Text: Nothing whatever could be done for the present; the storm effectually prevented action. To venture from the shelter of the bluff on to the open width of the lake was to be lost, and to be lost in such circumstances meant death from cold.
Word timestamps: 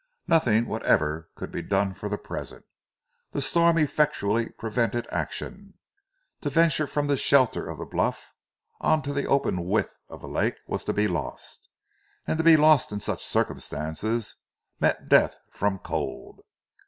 Nothing 0.25 0.65
whatever 0.65 1.29
could 1.35 1.51
be 1.51 1.61
done 1.61 1.93
for 1.93 2.09
the 2.09 2.17
present; 2.17 2.65
the 3.33 3.39
storm 3.39 3.77
effectually 3.77 4.49
prevented 4.49 5.05
action. 5.11 5.75
To 6.39 6.49
venture 6.49 6.87
from 6.87 7.05
the 7.05 7.15
shelter 7.15 7.69
of 7.69 7.77
the 7.77 7.85
bluff 7.85 8.33
on 8.79 9.03
to 9.03 9.13
the 9.13 9.27
open 9.27 9.63
width 9.63 9.99
of 10.09 10.21
the 10.21 10.27
lake 10.27 10.55
was 10.65 10.83
to 10.85 10.93
be 10.93 11.07
lost, 11.07 11.69
and 12.25 12.39
to 12.39 12.43
be 12.43 12.57
lost 12.57 12.91
in 12.91 12.99
such 12.99 13.23
circumstances 13.23 14.37
meant 14.79 15.07
death 15.07 15.37
from 15.51 15.77
cold. 15.77 16.41